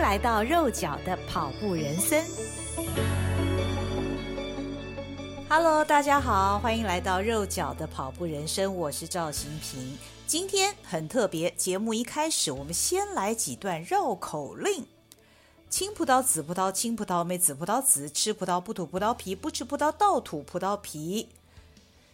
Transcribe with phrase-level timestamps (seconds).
[0.00, 2.24] 来到肉脚的跑步人生。
[5.46, 9.98] Hello，大家好，欢迎来到肉脚的跑步人生，我是赵新平。
[10.26, 14.86] 今天很特别，节目一开始，我们先来几段绕口令：
[15.68, 21.28] 青葡萄、紫葡萄、青葡萄、没紫葡萄籽，吃葡萄不吐葡萄皮，不吃葡萄倒吐葡萄皮。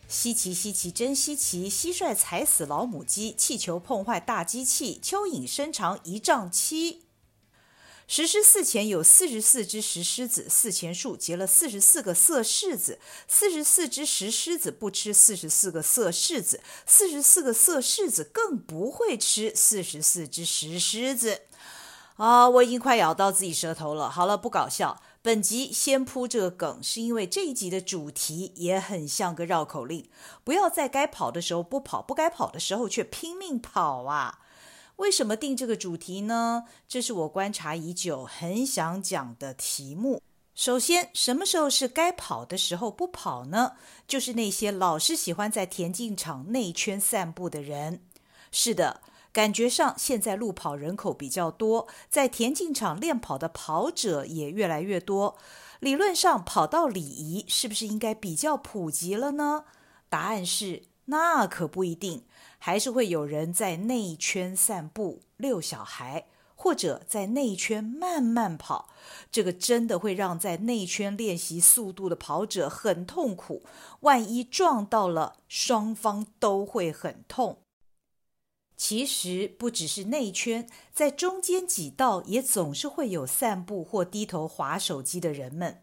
[0.09, 7.06] 稀奇稀奇真稀奇，蟋蟀踩死老母鸡，气球碰坏大机器，蚯蚓身长一丈七。
[8.09, 21.43] 石狮寺前有四十四只石狮子，寺前树结了四十四个色柿子，四十四只石狮子不吃四十四个色柿子，四十四个色柿子更不会吃四十四只石狮子。
[22.15, 24.09] 啊，我已经快咬到自己舌头了。
[24.09, 25.03] 好了，不搞笑。
[25.21, 30.09] 本集先铺这个梗，是因为这一集的主题也很像个绕口令。
[30.45, 34.39] 不要在该跑的时候不跑，不该跑的时候却拼命跑啊！
[34.97, 36.65] 为什么定这个主题呢？
[36.89, 40.23] 这是我观察已久，很想讲的题目。
[40.55, 43.73] 首先，什么时候是该跑的时候不跑呢？
[44.09, 48.01] 就是那些老是喜欢在田径场内圈散步的人。
[48.51, 49.03] 是的。
[49.33, 55.37] 感觉上，现在路跑人口比较多，在田径场练跑的跑者也越来越多。
[55.81, 59.65] 理论上，跑道礼仪是不是应该比较普及了呢？
[60.09, 62.25] 答案是，那可不一定，
[62.59, 68.91] 还是会有人在内圈散步、遛小孩，或者在内圈慢慢跑。
[69.31, 73.63] 这个真的会让在内圈练习速度的跑者很痛苦，
[74.01, 77.59] 万一撞到了，双方都会很痛。
[78.77, 85.83] 其实不只是内圈，在中间几道也总是会有散步或低头划手机的人们。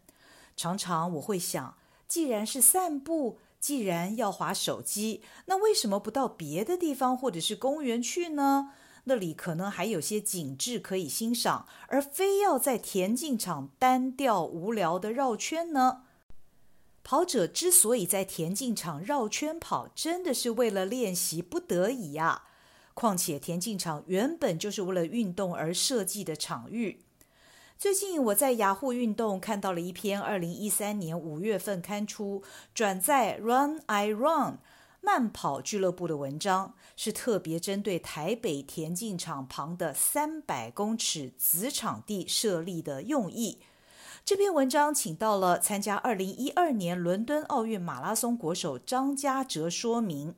[0.56, 8.72] 常常我会想，既然是散步，既然要滑手机，那为什么不到别的地方或者是公园去呢？
[9.04, 16.02] 那里可能还有些景致可以欣赏，而非要在田径场单调无聊的绕圈呢？
[17.02, 22.42] 跑者之所以在田径场绕圈跑，真的是为了练习，不得已呀。
[22.92, 27.03] 况且田径场原本就是为了运动而设计的场域。
[27.84, 32.42] 最近我在雅虎运动看到了一篇二零一三年五月份刊出、
[32.74, 34.56] 转载 Run I Run
[35.02, 43.58] 慢跑俱乐部的文章，是特别针对台北田径场旁的三百公尺子场地设立的用意。
[44.24, 50.34] 这篇文章请到了参加二零一二年伦敦奥运马拉松国手张家哲说明。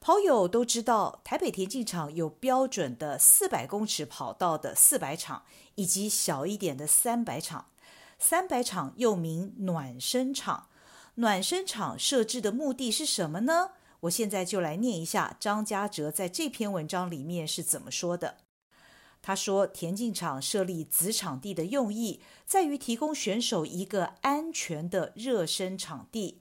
[0.00, 5.42] 跑友都知道，台北田径场有标准的四百公尺跑道的四百场，
[5.74, 7.66] 以及小一点的三百场。
[8.18, 10.68] 三百场又名暖身场。
[11.16, 13.72] 暖身场设置的目的是什么呢？
[14.00, 18.38] 我现在就来念一下张家哲在这篇文章里面是怎么说的。
[19.20, 26.40] 他说，田径场设立子场地的用意，在于提供选手一个安全的热身场地。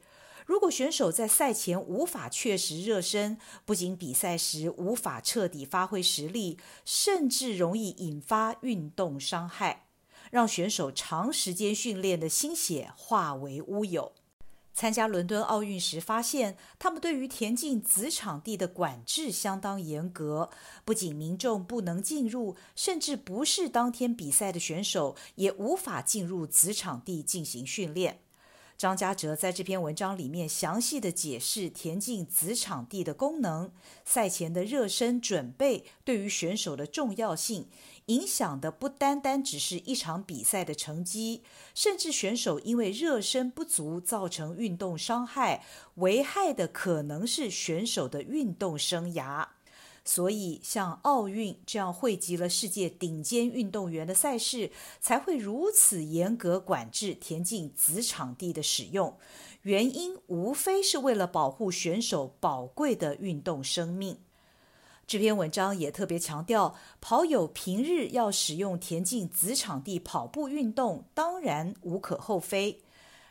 [0.50, 9.86] 如果选手在赛前无法确实热身，不仅比赛时无法彻底发挥实力，甚至容易引发运动伤害，
[10.32, 14.14] 让选手长时间训练的心血化为乌有。
[14.74, 20.50] 参加伦敦奥运时发现，他们对于田径子场地的管制相当严格，
[20.84, 28.22] 不仅民众不能进入，甚至不是当天比赛的选手也无法进入子场地进行训练。
[28.80, 33.74] 张家哲在这篇文章里面详细的解释田径子场地的功能、
[34.06, 37.68] 赛前的热身准备对于选手的重要性，
[38.06, 41.44] 影响的不单单只是一场比赛的成绩，
[41.76, 45.66] 甚至选手因为热身不足造成运动伤害，
[45.96, 49.46] 危害的可能是选手的运动生涯。
[50.10, 59.16] 所以，像奥运这样汇集了世界顶尖运动员的赛事，才会如此严格管制田径子场地的使用。
[59.62, 64.18] 原因无非是为了保护选手宝贵的运动生命。
[65.06, 72.82] 这篇文章也特别强调，跑友平日要使用田径子场地跑步运动，当然无可厚非。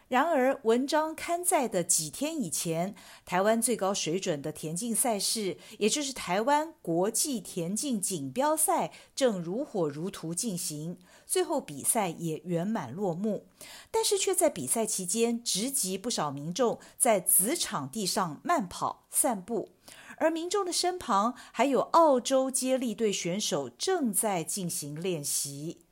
[0.08, 2.94] 然而，文章刊载的几天以前，
[3.26, 10.96] 台湾最高水准的田径赛事，也就是台湾国际田径锦标赛，正如火如荼进行，
[11.26, 13.44] 最后比赛也圆满落幕。
[13.90, 19.68] 但是，却在比赛期间直击不少民众在子场地上慢跑、散步，
[20.16, 25.82] 而民众的身旁还有澳洲接力队选手正在进行练习。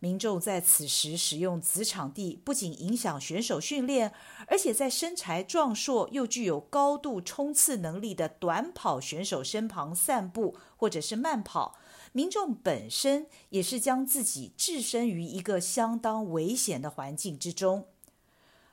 [0.00, 4.12] 民众在此时使用子场地，不仅影响选手训练，
[4.46, 11.76] 而且在身材壮硕又具有高度冲刺能力的短跑选手身旁散步或者是慢跑，
[12.12, 17.86] 民众本身也是将自己置身于一个相当危险的环境之中。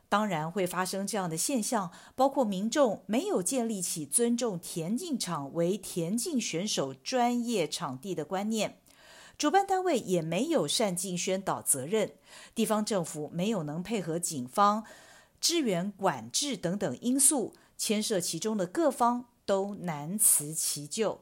[0.07, 8.77] 当然会发生这样的现象，包括民众没有建立起尊重田径场为田径选手专业场地的观念。
[9.37, 12.13] 主办单位也没有善尽宣导责任，
[12.53, 14.83] 地方政府没有能配合警方
[15.41, 21.19] 支援管制等等因素，牵涉其中的各方都难辞其咎。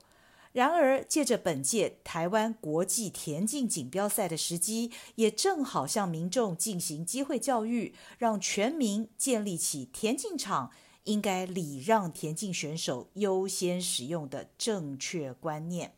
[0.51, 10.71] 然而，借着本届台湾国际田径锦标赛的时机，也正好向民众进行机会教育，让全民建立起田径场
[11.05, 15.95] 应该礼让田径选手优先使用的正确观念。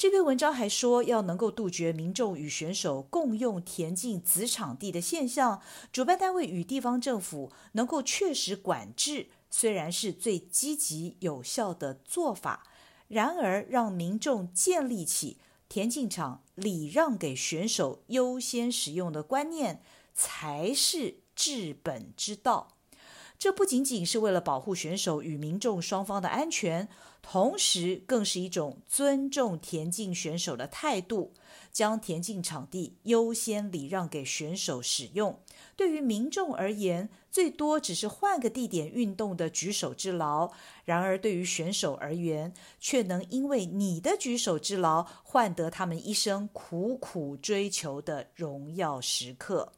[0.00, 5.60] 这篇文章还说，要能够杜绝民众与选手共用田径子场地的现象，
[5.92, 12.66] 主办单位与地方政府能够确实管制，虽然是最积极有效的做法，
[13.08, 15.36] 然而让民众建立起
[15.68, 19.82] 田径场礼让给选手优先使用的观念，
[20.14, 22.78] 才是治本之道。
[23.40, 26.86] 这不仅仅是为了保护选手与民众双方的安全，
[27.22, 31.32] 同时更是一种尊重田径选手的态度，
[31.72, 35.40] 将田径场地优先礼让给选手使用。
[35.74, 40.52] 对于民众而言，最多只是换个地点运动的举手之劳；
[40.84, 49.72] 然而对于选手而言，却能因为你的举手之劳，换得他们一生苦苦追求的荣耀时刻。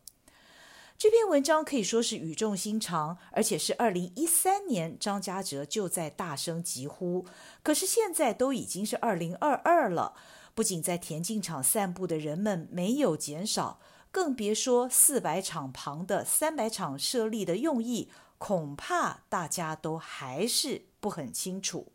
[1.02, 7.26] 这篇文章可以说是语重心长，而且是二零一三年张家哲就在大声疾呼。
[7.64, 10.14] 可是现在都已经是二零二二了，
[10.54, 13.80] 不仅在田径场散步的人们没有减少，
[14.12, 18.08] 更别说四百场旁的三百场设立的用意，
[18.38, 21.88] 恐怕大家都还是不很清楚。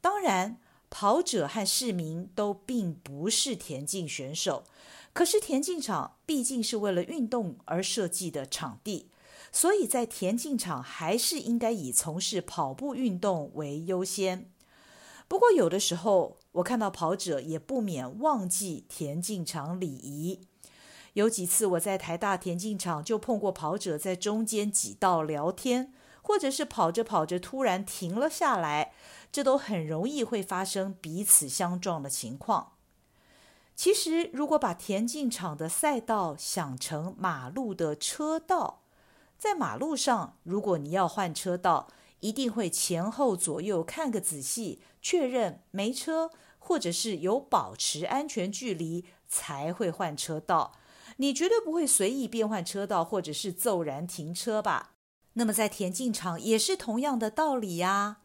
[0.00, 4.62] 当然，跑者和市民都并不是田径选手。
[5.12, 9.10] 可是田径场毕竟是为了运动而设计的场地，
[9.50, 14.50] 所以在田径场还是应该以从事跑步运动为优先。
[15.26, 20.40] 不过有的时候我看到跑者也不免忘记田径场礼仪。
[21.14, 25.92] 有几次我在台大田径场就碰过跑者在中间挤道聊天，
[26.22, 28.92] 或者是跑着跑着突然停了下来，
[29.32, 32.74] 这都很容易会发生彼此相撞的情况。
[33.82, 38.82] 其实，如果把田径场的赛道想成马路的车道，
[39.38, 41.88] 在马路上，如果你要换车道，
[42.18, 50.74] 一定会前后左右看个仔细，确认没车，或者是有保持安全距离，才会换车道。
[51.16, 54.90] 你绝对不会随意变换车道，或者是骤然停车吧？
[55.32, 58.18] 那么在田径场也是同样的道理呀。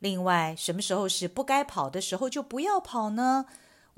[0.00, 3.46] 另外，什么时候是不该跑的时候，就不要跑呢？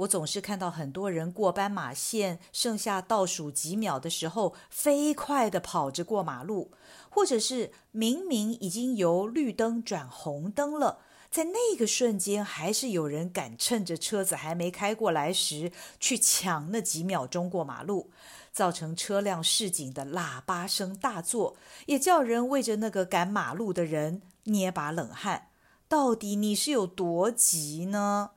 [0.02, 6.72] 我总是看到很多人过斑马线，剩下倒数几秒的时候，飞快地跑着过马路，
[7.08, 10.98] 或者是明明已经由绿灯转红灯了，
[11.30, 15.70] 在那个瞬间，还是有人敢趁着车子还没开过来时，
[16.00, 18.10] 去抢那几秒钟过马路，
[18.52, 21.56] 造成车辆示警的喇叭声大作，
[21.86, 25.48] 也叫人为着那个赶马路的人捏把冷汗。
[25.88, 28.30] 到底你是有多急呢？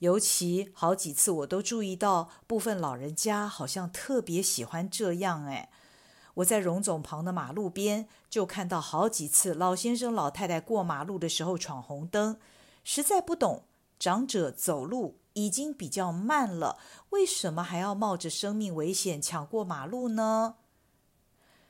[0.00, 5.46] 尤其好几次，我都注意到部分老人家好像特别喜欢这样。
[5.46, 5.70] 哎，
[6.34, 12.38] 我在荣总旁的马路边就看到好几次老先生、老太太过马路的时候闯红灯，
[12.84, 13.64] 实在不懂
[13.98, 16.78] 长者走路已经比较慢了，
[17.10, 20.56] 为什么还要冒着生命危险抢过马路呢？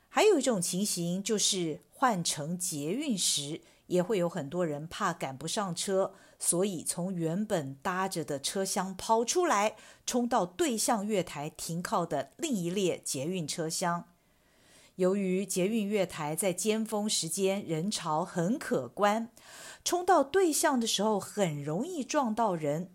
[0.09, 6.15] 还有一种情形就是换乘捷运时，也会有很多人怕赶不上车。
[6.39, 14.05] 所以，从原本搭着的车厢跑出来，冲到对向月台停靠的另一列捷运车厢。
[14.97, 19.29] 由于捷运月台在尖峰时间人潮很可观，
[19.85, 22.91] 冲到对向的时候很容易撞到人。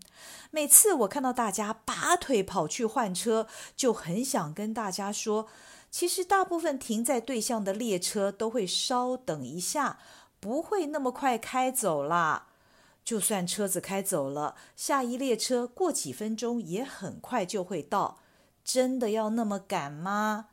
[0.50, 3.46] 每次我看到大家拔腿跑去换车，
[3.76, 5.46] 就很想跟大家说：
[5.90, 9.98] 其实大部分停在对向的列车都会稍等一下，
[10.40, 12.48] 不会那么快开走啦。
[13.04, 18.18] 就算车子开走了，下一列车过几分钟也很快就会到。
[18.64, 20.46] 真的要那么赶吗？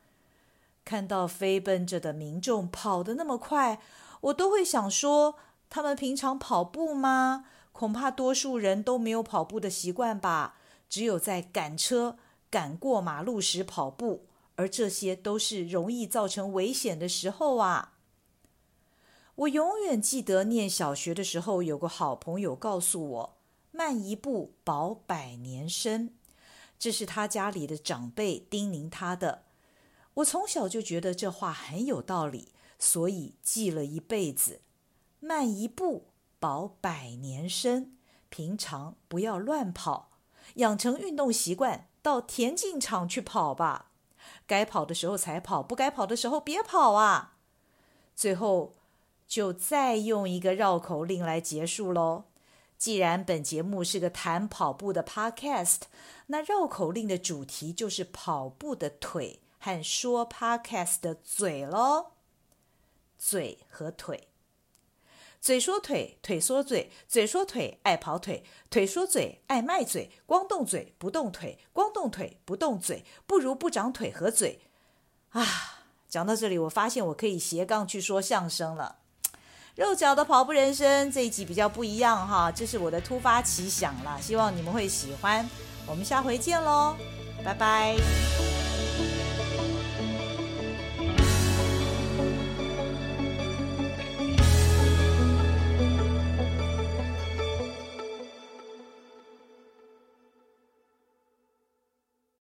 [0.84, 3.80] 看到飞奔着的民众跑得那么快，
[4.22, 5.36] 我都会想说：
[5.68, 7.44] 他们平常跑步吗？
[7.70, 10.56] 恐怕多数人都没有跑步的习惯吧。
[10.88, 12.18] 只有在赶车、
[12.50, 14.26] 赶过马路时跑步，
[14.56, 17.92] 而这些都是容易造成危险的时候啊。
[19.40, 23.36] 我永远记得念小学的时候，有个好朋友告诉我
[23.72, 26.14] ：“慢一步，保百年身。”
[26.78, 29.44] 这是他家里的长辈叮咛他的。
[30.14, 34.60] 我从小就觉得这话很有道理，所以记了一辈子。
[35.20, 37.96] 慢一步，保百年身。
[38.28, 40.10] 平常不要乱跑，
[40.56, 43.90] 养成运动习惯，到田径场去跑吧。
[44.46, 47.38] 该跑的时候才跑，不该跑的时候别跑啊。
[48.14, 48.74] 最后，
[49.30, 52.24] 就再用一个绕口令来结束喽。
[52.76, 55.82] 既然本节目是个谈跑步的 podcast，
[56.26, 62.14] 那绕口令的主题就是跑步的腿和说 podcast 的嘴喽。
[63.16, 64.26] 嘴和腿。
[65.40, 74.62] 嘴说腿，腿说嘴，嘴说腿爱跑腿，腿说嘴爱卖嘴，光动嘴不动腿，光动腿不动嘴，不如不长腿和嘴。
[75.28, 75.46] 啊，
[76.08, 78.96] 讲到这里，我发现我可以斜杠去说相声了。
[79.80, 85.48] 肉脚的跑步人生这一集比较不一样哈，这是我的突发奇想啦，希望你们会喜欢。
[85.86, 86.94] 我们下回见喽，
[87.42, 87.96] 拜拜。